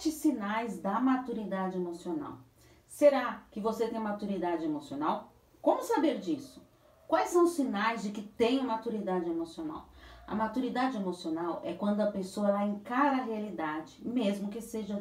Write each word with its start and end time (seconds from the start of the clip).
sete 0.00 0.12
sinais 0.12 0.80
da 0.80 0.98
maturidade 0.98 1.76
emocional. 1.76 2.38
Será 2.88 3.44
que 3.50 3.60
você 3.60 3.86
tem 3.86 4.00
maturidade 4.00 4.64
emocional? 4.64 5.30
Como 5.60 5.82
saber 5.82 6.18
disso? 6.18 6.62
Quais 7.06 7.28
são 7.28 7.44
os 7.44 7.52
sinais 7.52 8.02
de 8.02 8.10
que 8.10 8.22
tem 8.22 8.64
maturidade 8.64 9.28
emocional? 9.28 9.90
A 10.26 10.34
maturidade 10.34 10.96
emocional 10.96 11.60
é 11.62 11.74
quando 11.74 12.00
a 12.00 12.10
pessoa 12.10 12.48
ela 12.48 12.64
encara 12.64 13.18
a 13.18 13.24
realidade, 13.24 14.00
mesmo 14.02 14.48
que 14.48 14.62
seja 14.62 14.94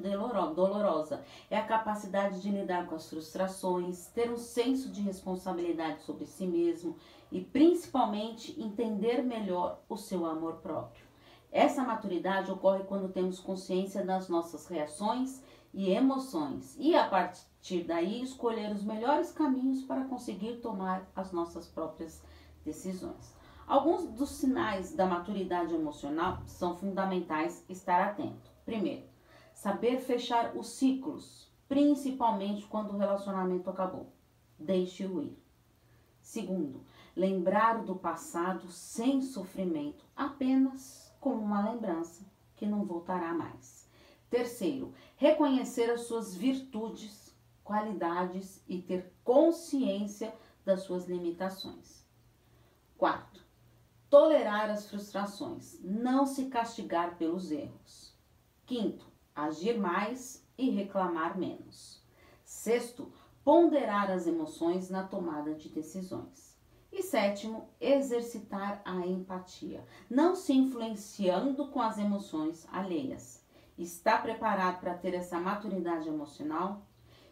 dolorosa. 0.54 1.24
É 1.50 1.58
a 1.58 1.66
capacidade 1.66 2.42
de 2.42 2.52
lidar 2.52 2.86
com 2.88 2.96
as 2.96 3.10
frustrações, 3.10 4.08
ter 4.08 4.30
um 4.30 4.38
senso 4.38 4.90
de 4.90 5.00
responsabilidade 5.02 6.02
sobre 6.02 6.26
si 6.26 6.46
mesmo 6.46 6.98
e 7.32 7.40
principalmente 7.40 8.60
entender 8.62 9.22
melhor 9.22 9.80
o 9.88 9.96
seu 9.96 10.26
amor 10.26 10.56
próprio. 10.56 11.09
Essa 11.52 11.84
maturidade 11.84 12.52
ocorre 12.52 12.84
quando 12.84 13.12
temos 13.12 13.40
consciência 13.40 14.06
das 14.06 14.30
nossas 14.30 14.68
reações 14.68 15.42
e 15.74 15.90
emoções 15.90 16.76
e 16.80 16.96
a 16.96 17.08
partir 17.08 17.84
daí 17.84 18.22
escolher 18.22 18.72
os 18.72 18.84
melhores 18.84 19.32
caminhos 19.32 19.84
para 19.84 20.06
conseguir 20.06 20.58
tomar 20.58 21.10
as 21.16 21.32
nossas 21.32 21.68
próprias 21.68 22.24
decisões. 22.64 23.36
Alguns 23.68 24.08
dos 24.08 24.32
sinais 24.32 24.94
da 24.94 25.06
maturidade 25.06 25.74
emocional 25.74 26.42
são 26.46 26.76
fundamentais 26.76 27.64
estar 27.70 28.02
atento. 28.02 28.50
Primeiro, 28.66 29.06
saber 29.54 30.00
fechar 30.00 30.56
os 30.56 30.70
ciclos, 30.70 31.52
principalmente 31.68 32.66
quando 32.66 32.92
o 32.94 32.98
relacionamento 32.98 33.70
acabou. 33.70 34.12
Deixe-o 34.58 35.22
ir. 35.22 35.38
Segundo, 36.22 36.84
lembrar 37.16 37.84
do 37.84 37.96
passado 37.96 38.68
sem 38.70 39.22
sofrimento, 39.22 40.04
apenas 40.16 41.09
como 41.20 41.42
uma 41.42 41.72
lembrança 41.72 42.26
que 42.56 42.66
não 42.66 42.86
voltará 42.86 43.34
mais. 43.34 43.90
Terceiro, 44.30 44.94
reconhecer 45.16 45.90
as 45.90 46.02
suas 46.02 46.36
virtudes, 46.36 47.36
qualidades 47.64 48.64
e 48.68 48.82
ter 48.82 49.12
consciência 49.24 50.34
das 50.66 50.84
suas 50.84 51.08
limitações. 51.08 52.06
Quarto, 52.98 53.44
tolerar 54.10 54.70
as 54.70 54.90
frustrações, 54.90 55.80
não 55.82 56.26
se 56.26 56.46
castigar 56.48 57.18
pelos 57.18 57.52
erros. 57.52 58.14
Quinto, 58.66 59.08
agir 59.36 59.78
mais 59.78 60.46
e 60.58 60.70
reclamar 60.70 61.38
menos. 61.38 62.04
Sexto, 62.44 63.12
ponderar 63.44 64.12
as 64.12 64.28
emoções 64.28 64.90
na 64.90 65.04
tomada 65.04 65.56
de 65.56 65.70
decisões. 65.70 66.59
E 66.92 67.04
sétimo, 67.04 67.70
exercitar 67.80 68.82
a 68.84 69.06
empatia, 69.06 69.86
não 70.10 70.36
se 70.36 70.54
influenciando 70.54 71.68
com 71.68 71.82
as 71.82 71.98
emoções 71.98 72.68
alheias. 72.72 73.46
Está 73.78 74.18
preparado 74.18 74.80
para 74.80 74.96
ter 74.96 75.14
essa 75.14 75.40
maturidade 75.40 76.08
emocional? 76.08 76.86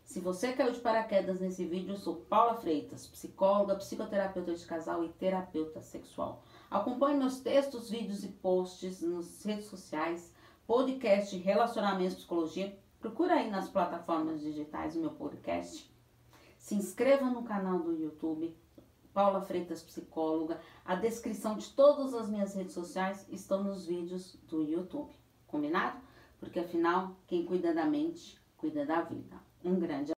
Se 0.07 0.21
você 0.21 0.53
caiu 0.53 0.71
de 0.71 0.79
paraquedas 0.79 1.41
nesse 1.41 1.65
vídeo, 1.65 1.91
eu 1.91 1.97
sou 1.97 2.15
Paula 2.15 2.55
Freitas, 2.55 3.05
psicóloga, 3.07 3.75
psicoterapeuta 3.75 4.55
de 4.55 4.65
casal 4.65 5.03
e 5.03 5.09
terapeuta 5.09 5.81
sexual. 5.81 6.41
Acompanhe 6.71 7.17
meus 7.17 7.41
textos, 7.41 7.89
vídeos 7.89 8.23
e 8.23 8.29
posts 8.29 9.01
nas 9.01 9.43
redes 9.43 9.65
sociais, 9.65 10.33
podcast 10.65 11.35
Relacionamentos 11.35 12.15
Psicologia. 12.15 12.79
Procura 13.01 13.33
aí 13.33 13.49
nas 13.49 13.67
plataformas 13.67 14.39
digitais 14.39 14.95
o 14.95 15.01
meu 15.01 15.11
podcast. 15.11 15.93
Se 16.57 16.75
inscreva 16.75 17.29
no 17.29 17.43
canal 17.43 17.79
do 17.79 17.93
YouTube, 17.93 18.55
Paula 19.17 19.41
Freitas 19.41 19.81
Psicóloga. 19.81 20.61
A 20.85 20.93
descrição 20.93 21.57
de 21.57 21.71
todas 21.71 22.13
as 22.13 22.29
minhas 22.29 22.53
redes 22.53 22.75
sociais 22.75 23.25
estão 23.31 23.63
nos 23.63 23.87
vídeos 23.87 24.35
do 24.47 24.61
YouTube. 24.61 25.11
Combinado? 25.47 25.99
Porque 26.39 26.59
afinal, 26.59 27.15
quem 27.25 27.43
cuida 27.43 27.73
da 27.73 27.83
mente, 27.83 28.39
cuida 28.55 28.85
da 28.85 29.01
vida. 29.01 29.35
Um 29.65 29.79
grande 29.79 30.16